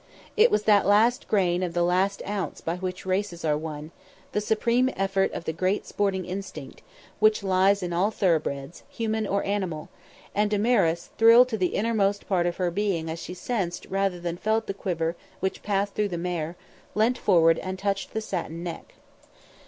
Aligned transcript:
It 0.35 0.49
was 0.49 0.63
that 0.63 0.87
last 0.87 1.27
grain 1.27 1.61
of 1.61 1.75
the 1.75 1.83
last 1.83 2.23
ounce 2.27 2.59
by 2.59 2.77
which 2.77 3.05
races 3.05 3.45
are 3.45 3.55
won; 3.55 3.91
the 4.31 4.41
supreme 4.41 4.89
effort 4.95 5.31
of 5.31 5.43
the 5.45 5.53
great 5.53 5.85
sporting 5.85 6.25
instinct, 6.25 6.81
which 7.19 7.43
lies 7.43 7.83
in 7.83 7.93
all 7.93 8.09
thoroughbreds, 8.09 8.81
human 8.89 9.27
or 9.27 9.43
animal; 9.43 9.89
and 10.33 10.49
Damaris, 10.49 11.11
thrilled 11.19 11.49
to 11.49 11.57
the 11.59 11.75
innermost 11.75 12.27
part 12.27 12.47
of 12.47 12.57
her 12.57 12.71
being 12.71 13.11
as 13.11 13.19
she 13.21 13.35
sensed 13.35 13.85
rather 13.91 14.19
than 14.19 14.37
felt 14.37 14.65
the 14.65 14.73
quiver 14.73 15.15
which 15.39 15.61
passed 15.61 15.93
through 15.93 16.09
the 16.09 16.17
mare, 16.17 16.55
leant 16.95 17.19
forward 17.19 17.59
and 17.59 17.77
touched 17.77 18.11
the 18.13 18.21
satin 18.21 18.63
neck. 18.63 18.95